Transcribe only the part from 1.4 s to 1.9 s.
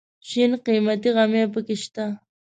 پکې